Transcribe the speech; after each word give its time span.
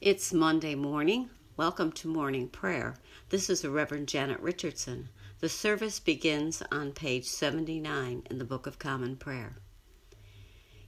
It's 0.00 0.32
Monday 0.32 0.76
morning. 0.76 1.28
Welcome 1.56 1.90
to 1.94 2.06
morning 2.06 2.48
prayer. 2.48 2.94
This 3.30 3.50
is 3.50 3.62
the 3.62 3.70
Reverend 3.70 4.06
Janet 4.06 4.38
Richardson. 4.38 5.08
The 5.40 5.48
service 5.48 5.98
begins 5.98 6.62
on 6.70 6.92
page 6.92 7.24
79 7.24 8.22
in 8.30 8.38
the 8.38 8.44
Book 8.44 8.68
of 8.68 8.78
Common 8.78 9.16
Prayer. 9.16 9.56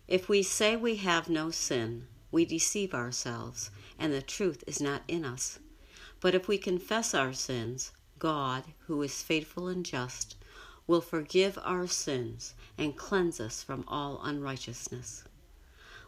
If 0.06 0.28
we 0.28 0.44
say 0.44 0.76
we 0.76 0.94
have 0.98 1.28
no 1.28 1.50
sin, 1.50 2.06
we 2.30 2.44
deceive 2.44 2.94
ourselves, 2.94 3.72
and 3.98 4.12
the 4.12 4.22
truth 4.22 4.62
is 4.68 4.80
not 4.80 5.02
in 5.08 5.24
us. 5.24 5.58
But 6.20 6.36
if 6.36 6.46
we 6.46 6.56
confess 6.56 7.12
our 7.12 7.32
sins, 7.32 7.90
God, 8.20 8.62
who 8.86 9.02
is 9.02 9.24
faithful 9.24 9.66
and 9.66 9.84
just, 9.84 10.36
will 10.86 11.00
forgive 11.00 11.58
our 11.64 11.88
sins 11.88 12.54
and 12.78 12.96
cleanse 12.96 13.40
us 13.40 13.60
from 13.60 13.84
all 13.88 14.20
unrighteousness. 14.22 15.24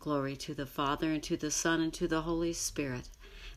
Glory 0.00 0.34
to 0.34 0.54
the 0.54 0.64
Father, 0.64 1.10
and 1.12 1.22
to 1.22 1.36
the 1.36 1.50
Son, 1.50 1.78
and 1.82 1.92
to 1.92 2.08
the 2.08 2.22
Holy 2.22 2.54
Spirit, 2.54 3.10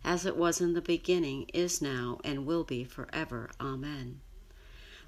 as 0.04 0.26
it 0.26 0.36
was 0.36 0.60
in 0.60 0.74
the 0.74 0.82
beginning, 0.82 1.50
is 1.54 1.82
now, 1.82 2.20
and 2.22 2.46
will 2.46 2.66
be 2.66 2.84
forever. 2.84 3.50
Amen. 3.62 4.20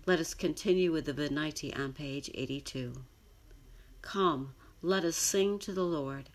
Let 0.06 0.22
us 0.22 0.34
continue 0.34 0.94
with 0.94 1.04
the 1.04 1.14
Venite 1.14 1.78
on 1.78 1.92
page 1.92 2.32
82. 2.34 3.04
Come, 4.02 4.56
let 4.82 5.04
us 5.04 5.18
sing 5.18 5.60
to 5.60 5.74
the 5.74 5.84
Lord. 5.84 6.30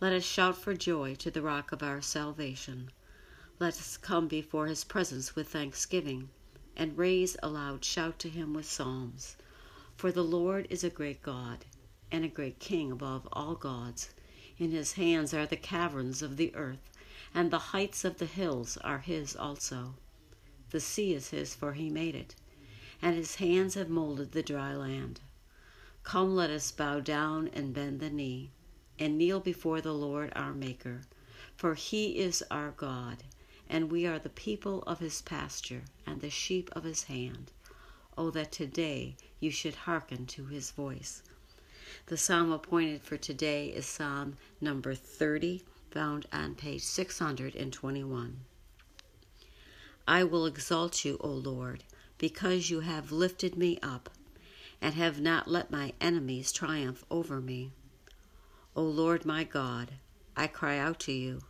Let 0.00 0.12
us 0.12 0.24
shout 0.24 0.56
for 0.56 0.74
joy 0.74 1.14
to 1.14 1.30
the 1.30 1.42
rock 1.42 1.70
of 1.70 1.84
our 1.84 2.02
salvation. 2.02 2.90
Let 3.60 3.74
us 3.74 3.96
come 3.96 4.26
before 4.26 4.66
his 4.66 4.82
presence 4.82 5.36
with 5.36 5.46
thanksgiving, 5.50 6.28
and 6.76 6.98
raise 6.98 7.36
a 7.40 7.48
loud 7.48 7.84
shout 7.84 8.18
to 8.18 8.28
him 8.28 8.54
with 8.54 8.66
psalms. 8.66 9.36
For 9.96 10.10
the 10.10 10.24
Lord 10.24 10.66
is 10.70 10.82
a 10.82 10.90
great 10.90 11.22
God, 11.22 11.66
and 12.10 12.24
a 12.24 12.28
great 12.28 12.58
King 12.58 12.90
above 12.90 13.28
all 13.32 13.54
gods. 13.54 14.10
In 14.60 14.72
his 14.72 14.92
hands 14.92 15.32
are 15.32 15.46
the 15.46 15.56
caverns 15.56 16.20
of 16.20 16.36
the 16.36 16.54
earth, 16.54 16.90
and 17.34 17.50
the 17.50 17.72
heights 17.72 18.04
of 18.04 18.18
the 18.18 18.26
hills 18.26 18.76
are 18.76 18.98
his 18.98 19.34
also. 19.34 19.94
The 20.68 20.80
sea 20.80 21.14
is 21.14 21.30
his, 21.30 21.54
for 21.54 21.72
he 21.72 21.88
made 21.88 22.14
it, 22.14 22.34
and 23.00 23.16
his 23.16 23.36
hands 23.36 23.72
have 23.72 23.88
molded 23.88 24.32
the 24.32 24.42
dry 24.42 24.76
land. 24.76 25.22
Come, 26.02 26.36
let 26.36 26.50
us 26.50 26.72
bow 26.72 27.00
down 27.00 27.48
and 27.54 27.72
bend 27.72 28.00
the 28.00 28.10
knee, 28.10 28.50
and 28.98 29.16
kneel 29.16 29.40
before 29.40 29.80
the 29.80 29.94
Lord 29.94 30.30
our 30.36 30.52
Maker, 30.52 31.00
for 31.56 31.74
he 31.74 32.18
is 32.18 32.44
our 32.50 32.72
God, 32.72 33.24
and 33.66 33.90
we 33.90 34.04
are 34.04 34.18
the 34.18 34.28
people 34.28 34.82
of 34.82 34.98
his 34.98 35.22
pasture 35.22 35.84
and 36.06 36.20
the 36.20 36.28
sheep 36.28 36.68
of 36.72 36.84
his 36.84 37.04
hand. 37.04 37.50
Oh, 38.18 38.30
that 38.32 38.52
today 38.52 39.16
you 39.38 39.50
should 39.50 39.74
hearken 39.74 40.26
to 40.26 40.44
his 40.44 40.70
voice. 40.70 41.22
The 42.06 42.16
psalm 42.16 42.52
appointed 42.52 43.02
for 43.02 43.16
today 43.16 43.68
is 43.68 43.86
Psalm 43.86 44.36
number 44.60 44.94
30, 44.94 45.62
found 45.90 46.26
on 46.32 46.54
page 46.54 46.82
621. 46.82 48.40
I 50.06 50.24
will 50.24 50.46
exalt 50.46 51.04
you, 51.04 51.18
O 51.20 51.28
Lord, 51.28 51.84
because 52.18 52.70
you 52.70 52.80
have 52.80 53.12
lifted 53.12 53.56
me 53.56 53.78
up 53.82 54.10
and 54.80 54.94
have 54.94 55.20
not 55.20 55.48
let 55.48 55.70
my 55.70 55.92
enemies 56.00 56.52
triumph 56.52 57.04
over 57.10 57.40
me. 57.40 57.72
O 58.74 58.82
Lord 58.82 59.24
my 59.24 59.44
God, 59.44 59.92
I 60.36 60.46
cry 60.46 60.78
out 60.78 61.00
to 61.00 61.12
you, 61.12 61.42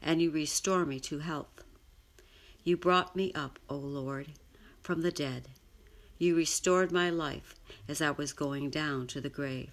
and 0.00 0.22
you 0.22 0.30
restore 0.30 0.86
me 0.86 0.98
to 1.00 1.18
health. 1.18 1.64
You 2.64 2.76
brought 2.76 3.16
me 3.16 3.32
up, 3.34 3.58
O 3.68 3.76
Lord, 3.76 4.28
from 4.82 5.02
the 5.02 5.12
dead. 5.12 5.48
You 6.20 6.36
restored 6.36 6.92
my 6.92 7.08
life 7.08 7.54
as 7.88 8.02
I 8.02 8.10
was 8.10 8.34
going 8.34 8.68
down 8.68 9.06
to 9.06 9.22
the 9.22 9.30
grave. 9.30 9.72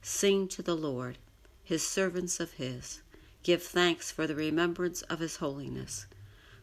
Sing 0.00 0.48
to 0.48 0.62
the 0.62 0.74
Lord, 0.74 1.18
his 1.62 1.86
servants 1.86 2.40
of 2.40 2.52
his. 2.52 3.02
Give 3.42 3.62
thanks 3.62 4.10
for 4.10 4.26
the 4.26 4.34
remembrance 4.34 5.02
of 5.02 5.18
his 5.18 5.36
holiness. 5.36 6.06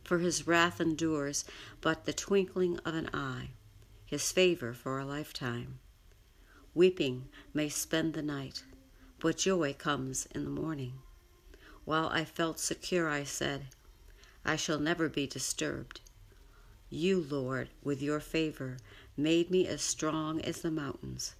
For 0.03 0.17
his 0.17 0.47
wrath 0.47 0.81
endures 0.81 1.45
but 1.79 2.05
the 2.05 2.11
twinkling 2.11 2.79
of 2.79 2.95
an 2.95 3.07
eye, 3.13 3.51
his 4.03 4.31
favor 4.31 4.73
for 4.73 4.97
a 4.97 5.05
lifetime. 5.05 5.77
Weeping 6.73 7.29
may 7.53 7.69
spend 7.69 8.15
the 8.15 8.23
night, 8.23 8.63
but 9.19 9.37
joy 9.37 9.75
comes 9.77 10.27
in 10.33 10.43
the 10.43 10.49
morning. 10.49 10.93
While 11.85 12.07
I 12.07 12.25
felt 12.25 12.59
secure, 12.59 13.07
I 13.07 13.25
said, 13.25 13.67
I 14.43 14.55
shall 14.55 14.79
never 14.79 15.07
be 15.07 15.27
disturbed. 15.27 16.01
You, 16.89 17.25
Lord, 17.29 17.69
with 17.83 18.01
your 18.01 18.21
favor, 18.21 18.77
made 19.17 19.51
me 19.51 19.67
as 19.67 19.81
strong 19.81 20.39
as 20.41 20.61
the 20.61 20.71
mountains. 20.71 21.35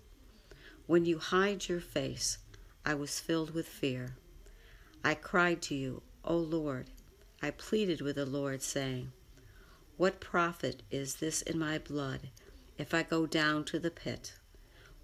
When 0.88 1.06
you 1.06 1.20
hide 1.20 1.70
your 1.70 1.80
face, 1.80 2.40
I 2.86 2.96
was 2.96 3.22
filled 3.22 3.54
with 3.54 3.68
fear. 3.68 4.18
I 5.06 5.16
cried 5.16 5.62
to 5.64 5.76
you, 5.76 6.02
O 6.26 6.36
Lord. 6.36 6.88
I 7.42 7.52
pleaded 7.52 8.02
with 8.02 8.18
the 8.18 8.26
Lord, 8.26 8.62
saying, 8.62 9.14
What 9.96 10.20
profit 10.20 10.84
is 10.92 11.16
this 11.16 11.42
in 11.42 11.58
my 11.58 11.78
blood 11.78 12.30
if 12.78 12.94
I 12.94 13.04
go 13.04 13.26
down 13.26 13.64
to 13.66 13.80
the 13.80 13.92
pit? 13.92 14.34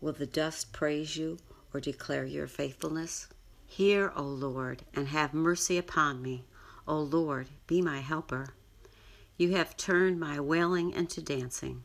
Will 0.02 0.14
the 0.14 0.26
dust 0.26 0.74
praise 0.74 1.16
you 1.16 1.38
or 1.74 1.80
declare 1.80 2.26
your 2.26 2.48
faithfulness? 2.48 3.28
Hear, 3.66 4.12
O 4.16 4.24
Lord, 4.24 4.84
and 4.94 5.08
have 5.08 5.34
mercy 5.34 5.78
upon 5.78 6.22
me. 6.22 6.44
O 6.86 7.00
Lord, 7.00 7.48
be 7.66 7.82
my 7.82 8.02
helper. 8.02 8.54
You 9.36 9.56
have 9.56 9.76
turned 9.76 10.20
my 10.20 10.40
wailing 10.40 10.92
into 10.92 11.22
dancing. 11.22 11.84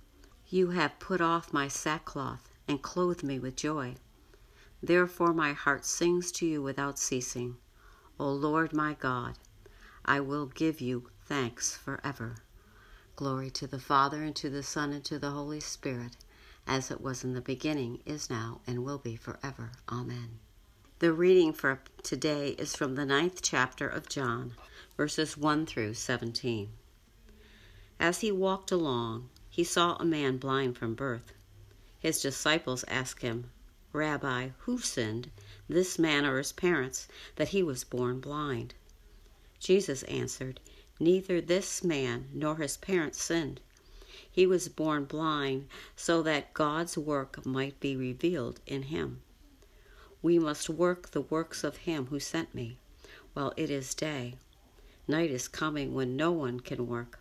You 0.49 0.71
have 0.71 0.99
put 0.99 1.21
off 1.23 1.53
my 1.53 1.67
sackcloth 1.67 2.49
and 2.69 2.83
clothed 2.83 3.23
me 3.23 3.39
with 3.39 3.57
joy. 3.57 3.95
Therefore 4.83 5.33
my 5.33 5.55
heart 5.55 5.87
sings 5.87 6.31
to 6.33 6.47
you 6.47 6.63
without 6.63 6.99
ceasing. 6.99 7.57
O 8.21 8.31
Lord 8.31 8.75
my 8.75 8.95
God, 8.95 9.39
I 10.05 10.21
will 10.21 10.47
give 10.47 10.81
you 10.81 11.11
thanks 11.25 11.75
forever. 11.75 12.37
Glory 13.17 13.51
to 13.51 13.67
the 13.67 13.81
Father, 13.81 14.23
and 14.23 14.37
to 14.37 14.51
the 14.51 14.63
Son, 14.63 14.93
and 14.93 15.05
to 15.05 15.19
the 15.19 15.31
Holy 15.31 15.61
Spirit, 15.61 16.17
as 16.67 16.91
it 16.91 17.01
was 17.01 17.25
in 17.25 17.33
the 17.33 17.41
beginning, 17.41 18.01
is 18.05 18.29
now, 18.29 18.61
and 18.67 18.85
will 18.85 18.99
be 18.99 19.17
forever. 19.17 19.73
Amen. 19.89 20.39
The 20.99 21.13
reading 21.13 21.53
for 21.53 21.81
today 22.03 22.51
is 22.51 22.77
from 22.77 22.95
the 22.95 23.07
ninth 23.07 23.41
chapter 23.43 23.89
of 23.89 24.09
John, 24.09 24.53
verses 24.97 25.37
1 25.37 25.67
through 25.67 25.95
17. 25.95 26.69
As 28.01 28.21
he 28.21 28.31
walked 28.31 28.71
along, 28.71 29.29
he 29.51 29.65
saw 29.65 29.97
a 29.97 30.05
man 30.05 30.39
blind 30.39 30.79
from 30.79 30.95
birth. 30.95 31.33
His 31.99 32.23
disciples 32.23 32.85
asked 32.87 33.23
him, 33.23 33.51
Rabbi, 33.93 34.51
who 34.59 34.79
sinned, 34.79 35.31
this 35.69 35.99
man 35.99 36.25
or 36.25 36.39
his 36.39 36.53
parents, 36.53 37.09
that 37.37 37.49
he 37.49 37.63
was 37.63 37.83
born 37.83 38.21
blind? 38.21 38.75
Jesus 39.59 40.05
answered, 40.05 40.61
Neither 41.01 41.41
this 41.41 41.83
man 41.83 42.29
nor 42.33 42.57
his 42.57 42.77
parents 42.77 43.21
sinned. 43.21 43.61
He 44.31 44.47
was 44.47 44.69
born 44.69 45.05
blind 45.05 45.69
so 45.97 46.23
that 46.23 46.55
God's 46.55 46.97
work 46.97 47.45
might 47.45 47.81
be 47.81 47.97
revealed 47.97 48.61
in 48.67 48.85
him. 48.85 49.23
We 50.23 50.39
must 50.39 50.71
work 50.71 51.11
the 51.11 51.23
works 51.23 51.65
of 51.65 51.79
him 51.79 52.07
who 52.07 52.21
sent 52.21 52.55
me 52.55 52.79
while 53.33 53.53
it 53.57 53.71
is 53.71 53.95
day. 53.95 54.37
Night 55.09 55.31
is 55.31 55.49
coming 55.49 55.95
when 55.95 56.17
no 56.17 56.31
one 56.31 56.61
can 56.61 56.87
work. 56.87 57.21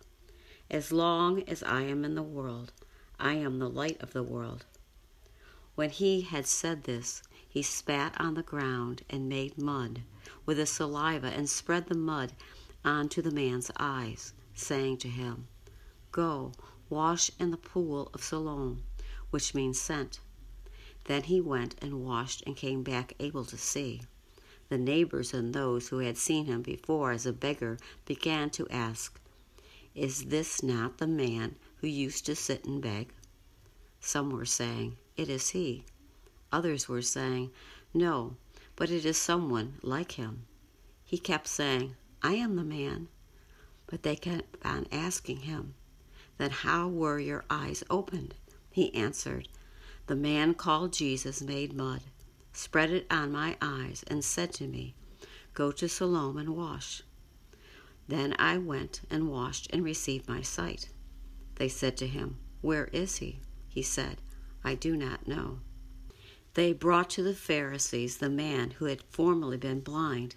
As 0.69 0.91
long 0.91 1.43
as 1.43 1.63
I 1.63 1.83
am 1.83 2.03
in 2.03 2.15
the 2.15 2.23
world, 2.23 2.73
I 3.19 3.35
am 3.35 3.59
the 3.59 3.69
light 3.69 4.01
of 4.01 4.11
the 4.11 4.23
world. 4.23 4.65
When 5.75 5.89
he 5.89 6.21
had 6.21 6.45
said 6.45 6.83
this, 6.83 7.23
he 7.47 7.61
spat 7.61 8.19
on 8.19 8.33
the 8.33 8.43
ground 8.43 9.03
and 9.09 9.29
made 9.29 9.57
mud 9.57 10.01
with 10.45 10.57
his 10.57 10.69
saliva 10.69 11.27
and 11.27 11.49
spread 11.49 11.87
the 11.87 11.95
mud 11.95 12.33
onto 12.83 13.21
the 13.21 13.31
man's 13.31 13.71
eyes, 13.77 14.33
saying 14.53 14.97
to 14.97 15.07
him, 15.07 15.47
Go, 16.11 16.51
Wash 16.89 17.31
in 17.39 17.51
the 17.51 17.57
pool 17.57 18.09
of 18.13 18.23
Siloam, 18.23 18.83
which 19.29 19.53
means 19.53 19.79
sent. 19.79 20.19
Then 21.05 21.23
he 21.23 21.39
went 21.39 21.75
and 21.81 22.03
washed 22.03 22.43
and 22.45 22.57
came 22.57 22.83
back 22.83 23.13
able 23.19 23.45
to 23.45 23.57
see. 23.57 24.01
The 24.69 24.77
neighbors 24.77 25.33
and 25.33 25.53
those 25.53 25.87
who 25.87 25.99
had 25.99 26.17
seen 26.17 26.45
him 26.45 26.61
before 26.61 27.11
as 27.11 27.25
a 27.25 27.31
beggar 27.31 27.77
began 28.05 28.49
to 28.51 28.67
ask, 28.69 29.17
Is 29.97 30.25
this 30.25 30.61
not 30.61 30.99
the 30.99 31.07
man 31.07 31.55
who 31.77 31.87
used 31.87 32.27
to 32.27 32.35
sit 32.35 32.65
and 32.65 32.79
beg? 32.79 33.11
Some 33.99 34.29
were 34.29 34.45
saying, 34.45 34.97
It 35.15 35.27
is 35.27 35.49
he. 35.49 35.85
Others 36.51 36.87
were 36.87 37.01
saying, 37.01 37.49
No, 37.95 38.37
but 38.75 38.91
it 38.91 39.05
is 39.07 39.17
someone 39.17 39.79
like 39.81 40.11
him. 40.11 40.45
He 41.03 41.17
kept 41.17 41.47
saying, 41.47 41.95
I 42.21 42.35
am 42.35 42.57
the 42.57 42.63
man. 42.63 43.07
But 43.87 44.03
they 44.03 44.15
kept 44.15 44.63
on 44.63 44.85
asking 44.91 45.37
him, 45.37 45.73
Then 46.37 46.51
how 46.51 46.87
were 46.87 47.17
your 47.17 47.43
eyes 47.49 47.83
opened? 47.89 48.35
He 48.69 48.93
answered, 48.93 49.47
The 50.05 50.15
man 50.15 50.53
called 50.53 50.93
Jesus 50.93 51.41
made 51.41 51.73
mud, 51.73 52.03
spread 52.53 52.91
it 52.91 53.07
on 53.09 53.31
my 53.31 53.57
eyes, 53.63 54.03
and 54.05 54.23
said 54.23 54.53
to 54.53 54.67
me, 54.67 54.93
Go 55.55 55.71
to 55.71 55.89
Siloam 55.89 56.37
and 56.37 56.55
wash. 56.55 57.01
Then 58.07 58.35
I 58.39 58.57
went 58.57 59.01
and 59.09 59.29
washed 59.29 59.67
and 59.71 59.83
received 59.83 60.29
my 60.29 60.41
sight. 60.41 60.89
They 61.55 61.67
said 61.67 61.97
to 61.97 62.07
him, 62.07 62.37
Where 62.61 62.85
is 62.93 63.17
he? 63.17 63.41
He 63.67 63.81
said, 63.81 64.21
I 64.63 64.75
do 64.75 64.95
not 64.95 65.27
know. 65.27 65.59
They 66.53 66.73
brought 66.73 67.09
to 67.11 67.23
the 67.23 67.35
Pharisees 67.35 68.17
the 68.17 68.29
man 68.29 68.71
who 68.71 68.85
had 68.85 69.03
formerly 69.03 69.57
been 69.57 69.81
blind. 69.81 70.35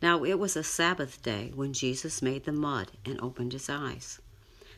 Now 0.00 0.24
it 0.24 0.38
was 0.38 0.56
a 0.56 0.62
Sabbath 0.62 1.22
day 1.22 1.52
when 1.54 1.72
Jesus 1.72 2.22
made 2.22 2.44
the 2.44 2.52
mud 2.52 2.92
and 3.04 3.20
opened 3.20 3.52
his 3.52 3.68
eyes. 3.68 4.20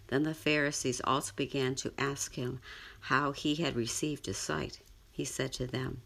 Then 0.09 0.25
the 0.25 0.35
Pharisees 0.35 1.01
also 1.05 1.33
began 1.37 1.75
to 1.77 1.93
ask 1.97 2.35
him 2.35 2.61
how 3.01 3.33
he 3.33 3.55
had 3.57 3.77
received 3.77 4.27
his 4.27 4.39
sight. 4.39 4.81
He 5.11 5.25
said 5.25 5.53
to 5.55 5.67
them, 5.67 6.03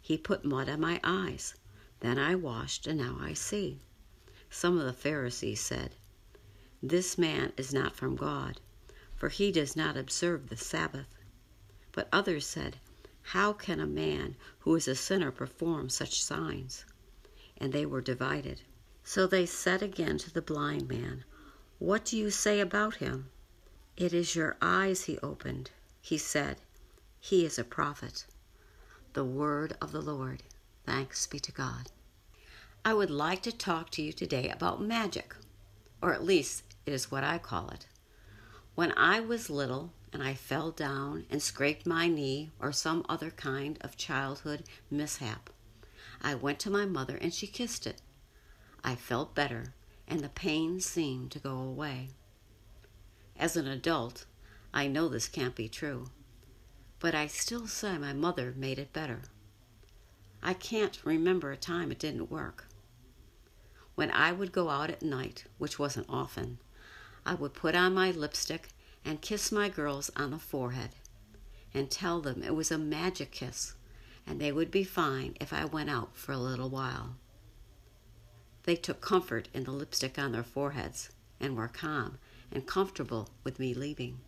He 0.00 0.18
put 0.18 0.44
mud 0.44 0.68
on 0.68 0.80
my 0.80 1.00
eyes. 1.04 1.54
Then 2.00 2.18
I 2.18 2.34
washed, 2.34 2.86
and 2.86 2.98
now 2.98 3.18
I 3.20 3.34
see. 3.34 3.78
Some 4.50 4.78
of 4.78 4.86
the 4.86 4.92
Pharisees 4.92 5.60
said, 5.60 5.96
This 6.82 7.18
man 7.18 7.52
is 7.56 7.72
not 7.72 7.94
from 7.94 8.16
God, 8.16 8.60
for 9.16 9.28
he 9.28 9.52
does 9.52 9.76
not 9.76 9.96
observe 9.96 10.48
the 10.48 10.56
Sabbath. 10.56 11.14
But 11.92 12.08
others 12.12 12.46
said, 12.46 12.78
how 13.32 13.52
can 13.52 13.78
a 13.78 13.86
man 13.86 14.36
who 14.60 14.74
is 14.74 14.88
a 14.88 14.94
sinner 14.94 15.30
perform 15.30 15.90
such 15.90 16.24
signs? 16.24 16.86
And 17.58 17.74
they 17.74 17.84
were 17.84 18.00
divided. 18.00 18.62
So 19.04 19.26
they 19.26 19.44
said 19.44 19.82
again 19.82 20.16
to 20.18 20.32
the 20.32 20.40
blind 20.40 20.88
man, 20.88 21.24
What 21.78 22.06
do 22.06 22.16
you 22.16 22.30
say 22.30 22.58
about 22.58 22.96
him? 22.96 23.28
It 23.98 24.14
is 24.14 24.34
your 24.34 24.56
eyes 24.62 25.04
he 25.04 25.18
opened. 25.18 25.72
He 26.00 26.16
said, 26.16 26.56
He 27.20 27.44
is 27.44 27.58
a 27.58 27.64
prophet. 27.64 28.24
The 29.12 29.26
word 29.26 29.76
of 29.78 29.92
the 29.92 30.00
Lord. 30.00 30.42
Thanks 30.86 31.26
be 31.26 31.38
to 31.38 31.52
God. 31.52 31.90
I 32.88 32.94
would 32.94 33.10
like 33.10 33.42
to 33.42 33.52
talk 33.52 33.90
to 33.90 34.02
you 34.02 34.14
today 34.14 34.48
about 34.48 34.80
magic, 34.80 35.36
or 36.00 36.14
at 36.14 36.24
least 36.24 36.62
it 36.86 36.94
is 36.94 37.10
what 37.10 37.22
I 37.22 37.36
call 37.36 37.68
it. 37.68 37.86
When 38.76 38.96
I 38.96 39.20
was 39.20 39.50
little, 39.50 39.92
and 40.10 40.22
I 40.22 40.32
fell 40.32 40.70
down 40.70 41.26
and 41.28 41.42
scraped 41.42 41.84
my 41.84 42.08
knee 42.08 42.50
or 42.58 42.72
some 42.72 43.04
other 43.06 43.30
kind 43.30 43.76
of 43.82 43.98
childhood 43.98 44.64
mishap. 44.90 45.50
I 46.22 46.34
went 46.34 46.58
to 46.60 46.70
my 46.70 46.86
mother 46.86 47.18
and 47.18 47.34
she 47.34 47.46
kissed 47.46 47.86
it. 47.86 48.00
I 48.82 48.94
felt 48.94 49.34
better 49.34 49.74
and 50.06 50.20
the 50.20 50.30
pain 50.30 50.80
seemed 50.80 51.30
to 51.32 51.38
go 51.38 51.58
away. 51.58 52.08
As 53.38 53.54
an 53.54 53.66
adult, 53.66 54.24
I 54.72 54.86
know 54.86 55.08
this 55.08 55.28
can't 55.28 55.54
be 55.54 55.68
true, 55.68 56.06
but 57.00 57.14
I 57.14 57.26
still 57.26 57.66
say 57.66 57.98
my 57.98 58.14
mother 58.14 58.54
made 58.56 58.78
it 58.78 58.94
better. 58.94 59.24
I 60.42 60.54
can't 60.54 60.98
remember 61.04 61.52
a 61.52 61.56
time 61.58 61.92
it 61.92 61.98
didn't 61.98 62.30
work. 62.30 62.64
When 63.98 64.12
I 64.12 64.30
would 64.30 64.52
go 64.52 64.70
out 64.70 64.90
at 64.90 65.02
night, 65.02 65.46
which 65.58 65.76
wasn't 65.76 66.06
often, 66.08 66.58
I 67.26 67.34
would 67.34 67.52
put 67.52 67.74
on 67.74 67.94
my 67.94 68.12
lipstick 68.12 68.68
and 69.04 69.20
kiss 69.20 69.50
my 69.50 69.68
girls 69.68 70.08
on 70.14 70.30
the 70.30 70.38
forehead 70.38 70.90
and 71.74 71.90
tell 71.90 72.20
them 72.20 72.44
it 72.44 72.54
was 72.54 72.70
a 72.70 72.78
magic 72.78 73.32
kiss 73.32 73.74
and 74.24 74.40
they 74.40 74.52
would 74.52 74.70
be 74.70 74.84
fine 74.84 75.36
if 75.40 75.52
I 75.52 75.64
went 75.64 75.90
out 75.90 76.16
for 76.16 76.30
a 76.30 76.38
little 76.38 76.68
while. 76.68 77.16
They 78.62 78.76
took 78.76 79.00
comfort 79.00 79.48
in 79.52 79.64
the 79.64 79.72
lipstick 79.72 80.16
on 80.16 80.30
their 80.30 80.44
foreheads 80.44 81.10
and 81.40 81.56
were 81.56 81.66
calm 81.66 82.18
and 82.52 82.68
comfortable 82.68 83.30
with 83.42 83.58
me 83.58 83.74
leaving. 83.74 84.20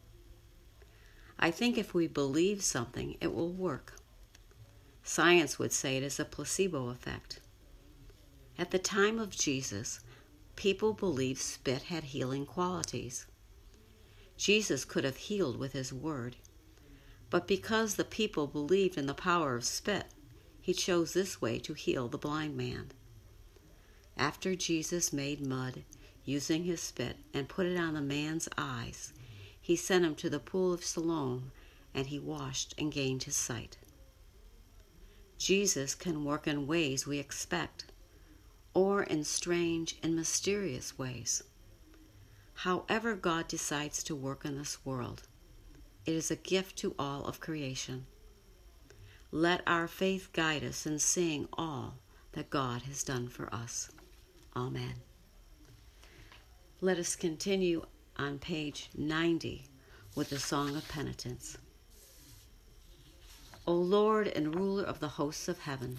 I 1.39 1.53
think 1.53 1.79
if 1.79 1.95
we 1.95 2.09
believe 2.09 2.65
something, 2.65 3.17
it 3.21 3.33
will 3.33 3.53
work. 3.53 3.95
Science 5.05 5.61
would 5.61 5.73
say 5.73 5.97
it 5.97 6.03
is 6.03 6.19
a 6.19 6.25
placebo 6.25 6.89
effect. 6.89 7.39
At 8.61 8.73
the 8.73 8.79
time 8.79 9.19
of 9.19 9.31
Jesus, 9.31 10.01
people 10.55 10.93
believed 10.93 11.41
spit 11.41 11.85
had 11.85 12.05
healing 12.05 12.45
qualities. 12.45 13.25
Jesus 14.37 14.85
could 14.85 15.03
have 15.03 15.17
healed 15.17 15.57
with 15.57 15.73
his 15.73 15.95
word. 15.95 16.37
But 17.31 17.49
because 17.49 17.95
the 17.95 18.05
people 18.05 18.47
believed 18.47 18.99
in 18.99 19.07
the 19.07 19.15
power 19.15 19.57
of 19.57 19.65
spit, 19.65 20.09
he 20.61 20.75
chose 20.75 21.15
this 21.15 21.41
way 21.41 21.59
to 21.61 21.73
heal 21.73 22.07
the 22.07 22.19
blind 22.19 22.55
man. 22.55 22.93
After 24.19 24.55
Jesus 24.55 25.11
made 25.11 25.41
mud 25.41 25.85
using 26.27 26.65
his 26.65 26.83
spit 26.83 27.17
and 27.33 27.49
put 27.49 27.65
it 27.65 27.79
on 27.79 27.95
the 27.95 28.03
man's 28.03 28.47
eyes, 28.59 29.15
he 29.59 29.75
sent 29.75 30.05
him 30.05 30.15
to 30.17 30.29
the 30.29 30.39
pool 30.39 30.75
of 30.75 30.85
Siloam 30.85 31.51
and 31.95 32.09
he 32.09 32.19
washed 32.19 32.75
and 32.77 32.93
gained 32.93 33.23
his 33.23 33.37
sight. 33.37 33.79
Jesus 35.39 35.95
can 35.95 36.27
work 36.27 36.47
in 36.47 36.67
ways 36.67 37.07
we 37.07 37.19
expect 37.19 37.87
or 38.75 39.03
in 39.03 39.25
strange 39.25 39.97
and 40.03 40.15
mysterious 40.15 40.99
ways. 40.99 41.43
However, 42.55 43.15
God 43.15 43.49
decides 43.49 44.03
to 44.05 44.15
work 44.15 44.45
in 44.45 44.59
this 44.59 44.85
world, 44.85 45.23
it 46.07 46.15
is 46.15 46.31
a 46.31 46.37
gift 46.37 46.77
to 46.79 46.95
all 46.99 47.25
of 47.25 47.41
creation. 47.41 48.07
Let 49.33 49.63
our 49.67 49.87
faith 49.89 50.31
guide 50.33 50.65
us 50.65 50.87
in 50.87 50.99
seeing 50.99 51.49
all 51.53 51.99
that 52.33 52.51
God 52.51 52.83
has 52.83 53.03
done 53.03 53.29
for 53.29 53.53
us. 53.55 53.91
Amen. 54.57 54.95
Let 56.81 56.99
us 56.99 57.17
continue 57.17 57.85
on 58.17 58.39
page 58.39 58.91
90 58.97 59.67
with 60.15 60.31
the 60.31 60.39
Song 60.39 60.77
of 60.77 60.89
Penitence. 60.89 61.59
O 63.67 63.75
Lord 63.75 64.27
and 64.29 64.55
ruler 64.55 64.83
of 64.83 64.99
the 65.01 65.09
hosts 65.09 65.47
of 65.47 65.61
heaven, 65.61 65.99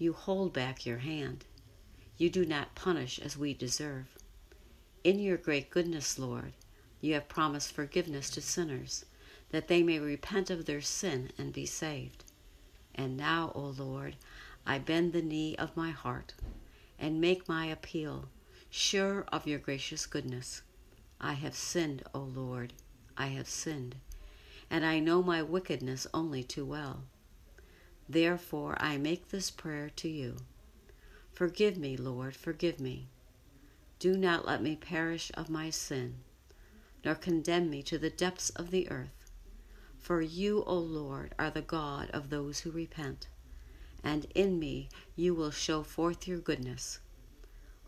You 0.00 0.14
hold 0.14 0.54
back 0.54 0.86
your 0.86 1.00
hand. 1.00 1.44
You 2.16 2.30
do 2.30 2.46
not 2.46 2.74
punish 2.74 3.18
as 3.18 3.36
we 3.36 3.52
deserve. 3.52 4.06
In 5.04 5.18
your 5.18 5.36
great 5.36 5.68
goodness, 5.68 6.18
Lord, 6.18 6.54
you 7.02 7.12
have 7.12 7.28
promised 7.28 7.72
forgiveness 7.72 8.30
to 8.30 8.40
sinners, 8.40 9.04
that 9.50 9.68
they 9.68 9.82
may 9.82 9.98
repent 9.98 10.48
of 10.48 10.64
their 10.64 10.80
sin 10.80 11.32
and 11.36 11.52
be 11.52 11.66
saved. 11.66 12.24
And 12.94 13.14
now, 13.14 13.52
O 13.54 13.60
Lord, 13.76 14.16
I 14.66 14.78
bend 14.78 15.12
the 15.12 15.20
knee 15.20 15.54
of 15.56 15.76
my 15.76 15.90
heart 15.90 16.32
and 16.98 17.20
make 17.20 17.46
my 17.46 17.66
appeal, 17.66 18.30
sure 18.70 19.26
of 19.30 19.46
your 19.46 19.58
gracious 19.58 20.06
goodness. 20.06 20.62
I 21.20 21.34
have 21.34 21.54
sinned, 21.54 22.04
O 22.14 22.20
Lord, 22.20 22.72
I 23.18 23.26
have 23.26 23.50
sinned, 23.50 23.96
and 24.70 24.82
I 24.82 24.98
know 24.98 25.22
my 25.22 25.42
wickedness 25.42 26.06
only 26.14 26.42
too 26.42 26.64
well. 26.64 27.02
Therefore 28.10 28.76
I 28.80 28.96
make 28.98 29.28
this 29.28 29.50
prayer 29.50 29.88
to 29.96 30.08
you. 30.08 30.36
Forgive 31.32 31.78
me, 31.78 31.96
Lord, 31.96 32.34
forgive 32.34 32.80
me. 32.80 33.08
Do 33.98 34.16
not 34.16 34.44
let 34.44 34.62
me 34.62 34.74
perish 34.74 35.30
of 35.34 35.48
my 35.48 35.70
sin 35.70 36.16
nor 37.04 37.14
condemn 37.14 37.70
me 37.70 37.82
to 37.82 37.98
the 37.98 38.10
depths 38.10 38.50
of 38.50 38.70
the 38.70 38.90
earth. 38.90 39.30
For 39.98 40.20
you, 40.20 40.64
O 40.64 40.76
Lord, 40.76 41.34
are 41.38 41.50
the 41.50 41.62
God 41.62 42.10
of 42.10 42.30
those 42.30 42.60
who 42.60 42.70
repent, 42.70 43.28
and 44.02 44.26
in 44.34 44.58
me 44.58 44.88
you 45.16 45.34
will 45.34 45.50
show 45.50 45.82
forth 45.82 46.26
your 46.26 46.38
goodness. 46.38 46.98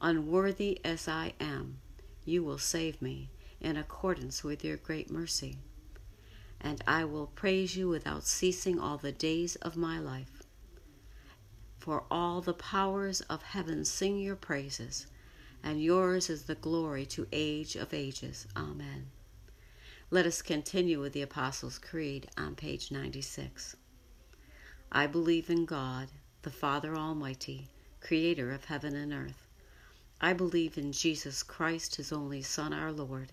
Unworthy 0.00 0.80
as 0.84 1.08
I 1.08 1.34
am, 1.40 1.78
you 2.24 2.42
will 2.42 2.58
save 2.58 3.00
me 3.02 3.30
in 3.60 3.76
accordance 3.76 4.44
with 4.44 4.64
your 4.64 4.76
great 4.76 5.10
mercy. 5.10 5.58
And 6.62 6.82
I 6.86 7.04
will 7.04 7.26
praise 7.26 7.76
you 7.76 7.88
without 7.88 8.24
ceasing 8.24 8.78
all 8.78 8.96
the 8.96 9.12
days 9.12 9.56
of 9.56 9.76
my 9.76 9.98
life. 9.98 10.42
For 11.78 12.04
all 12.10 12.40
the 12.40 12.54
powers 12.54 13.20
of 13.22 13.42
heaven 13.42 13.84
sing 13.84 14.18
your 14.18 14.36
praises, 14.36 15.08
and 15.62 15.82
yours 15.82 16.30
is 16.30 16.44
the 16.44 16.54
glory 16.54 17.04
to 17.06 17.26
age 17.32 17.74
of 17.74 17.92
ages. 17.92 18.46
Amen. 18.56 19.10
Let 20.10 20.26
us 20.26 20.42
continue 20.42 21.00
with 21.00 21.12
the 21.12 21.22
Apostles' 21.22 21.78
Creed 21.78 22.28
on 22.36 22.54
page 22.54 22.92
96. 22.92 23.76
I 24.92 25.06
believe 25.06 25.50
in 25.50 25.64
God, 25.64 26.08
the 26.42 26.50
Father 26.50 26.94
Almighty, 26.94 27.68
creator 28.00 28.52
of 28.52 28.66
heaven 28.66 28.94
and 28.94 29.12
earth. 29.12 29.48
I 30.20 30.34
believe 30.34 30.78
in 30.78 30.92
Jesus 30.92 31.42
Christ, 31.42 31.96
his 31.96 32.12
only 32.12 32.42
Son, 32.42 32.72
our 32.72 32.92
Lord. 32.92 33.32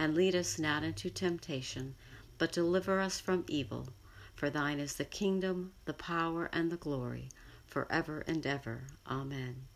And 0.00 0.14
lead 0.14 0.34
us 0.34 0.58
not 0.58 0.82
into 0.82 1.10
temptation, 1.10 1.94
but 2.38 2.52
deliver 2.52 3.00
us 3.00 3.20
from 3.20 3.44
evil. 3.48 3.90
For 4.34 4.48
thine 4.48 4.80
is 4.80 4.94
the 4.94 5.04
kingdom, 5.04 5.74
the 5.84 5.92
power, 5.92 6.48
and 6.54 6.72
the 6.72 6.78
glory, 6.78 7.28
forever 7.66 8.24
and 8.26 8.46
ever. 8.46 8.86
Amen. 9.06 9.66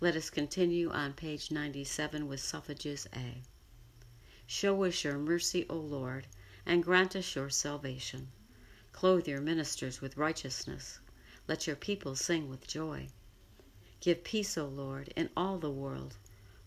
Let 0.00 0.16
us 0.16 0.30
continue 0.30 0.90
on 0.90 1.12
page 1.12 1.52
97 1.52 2.26
with 2.26 2.40
suffrages 2.40 3.06
A. 3.14 3.42
Show 4.48 4.82
us 4.82 5.04
your 5.04 5.16
mercy, 5.16 5.64
O 5.70 5.76
Lord, 5.76 6.26
and 6.66 6.82
grant 6.82 7.14
us 7.14 7.36
your 7.36 7.50
salvation. 7.50 8.32
Clothe 8.90 9.28
your 9.28 9.40
ministers 9.40 10.00
with 10.00 10.16
righteousness. 10.16 10.98
Let 11.46 11.68
your 11.68 11.76
people 11.76 12.16
sing 12.16 12.48
with 12.48 12.66
joy. 12.66 13.06
Give 14.00 14.24
peace, 14.24 14.58
O 14.58 14.66
Lord, 14.66 15.12
in 15.14 15.30
all 15.36 15.58
the 15.58 15.70
world, 15.70 16.16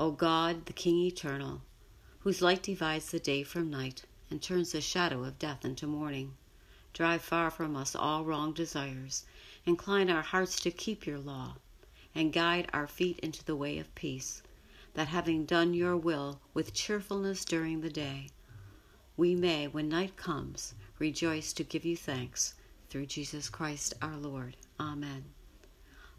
O 0.00 0.12
God, 0.12 0.64
the 0.64 0.72
King 0.72 1.04
eternal, 1.04 1.60
whose 2.20 2.40
light 2.40 2.62
divides 2.62 3.10
the 3.10 3.20
day 3.20 3.42
from 3.42 3.68
night 3.68 4.04
and 4.30 4.40
turns 4.40 4.72
the 4.72 4.80
shadow 4.80 5.24
of 5.24 5.38
death 5.38 5.62
into 5.62 5.86
morning, 5.86 6.38
drive 6.94 7.20
far 7.20 7.50
from 7.50 7.76
us 7.76 7.94
all 7.94 8.24
wrong 8.24 8.54
desires, 8.54 9.26
incline 9.66 10.08
our 10.08 10.22
hearts 10.22 10.58
to 10.60 10.70
keep 10.70 11.06
your 11.06 11.18
law, 11.18 11.56
and 12.14 12.32
guide 12.32 12.70
our 12.72 12.86
feet 12.86 13.18
into 13.18 13.44
the 13.44 13.54
way 13.54 13.78
of 13.78 13.94
peace, 13.94 14.42
that 14.94 15.08
having 15.08 15.44
done 15.44 15.74
your 15.74 15.98
will 15.98 16.40
with 16.54 16.72
cheerfulness 16.72 17.44
during 17.44 17.82
the 17.82 17.90
day, 17.90 18.30
we 19.18 19.34
may, 19.34 19.68
when 19.68 19.90
night 19.90 20.16
comes, 20.16 20.72
rejoice 20.98 21.52
to 21.52 21.62
give 21.62 21.84
you 21.84 21.94
thanks 21.94 22.54
through 22.88 23.04
Jesus 23.04 23.50
Christ 23.50 23.92
our 24.00 24.16
Lord. 24.16 24.56
Amen. 24.80 25.26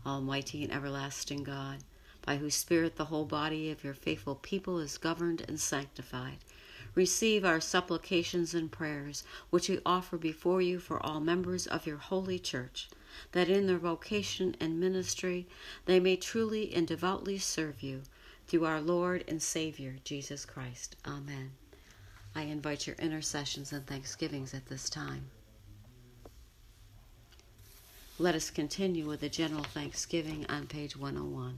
Almighty 0.05 0.63
and 0.63 0.71
everlasting 0.71 1.41
God, 1.41 1.83
by 2.23 2.37
whose 2.37 2.55
Spirit 2.55 2.95
the 2.95 3.05
whole 3.05 3.25
body 3.25 3.71
of 3.71 3.83
your 3.83 3.93
faithful 3.93 4.35
people 4.35 4.79
is 4.79 4.97
governed 4.97 5.43
and 5.47 5.59
sanctified, 5.59 6.37
receive 6.93 7.43
our 7.43 7.59
supplications 7.59 8.53
and 8.53 8.71
prayers, 8.71 9.23
which 9.49 9.69
we 9.69 9.79
offer 9.85 10.17
before 10.17 10.61
you 10.61 10.79
for 10.79 11.03
all 11.05 11.19
members 11.19 11.67
of 11.67 11.87
your 11.87 11.97
holy 11.97 12.37
church, 12.37 12.89
that 13.31 13.49
in 13.49 13.67
their 13.67 13.77
vocation 13.77 14.55
and 14.59 14.79
ministry 14.79 15.47
they 15.85 15.99
may 15.99 16.15
truly 16.15 16.73
and 16.73 16.87
devoutly 16.87 17.37
serve 17.37 17.81
you, 17.81 18.01
through 18.47 18.65
our 18.65 18.81
Lord 18.81 19.23
and 19.27 19.41
Savior, 19.41 19.95
Jesus 20.03 20.45
Christ. 20.45 20.97
Amen. 21.05 21.51
I 22.35 22.43
invite 22.43 22.87
your 22.87 22.95
intercessions 22.97 23.71
and 23.71 23.85
thanksgivings 23.85 24.53
at 24.53 24.67
this 24.67 24.89
time. 24.89 25.31
Let 28.19 28.35
us 28.35 28.49
continue 28.49 29.07
with 29.07 29.21
the 29.21 29.29
general 29.29 29.63
thanksgiving 29.63 30.45
on 30.47 30.67
page 30.67 30.95
101. 30.95 31.57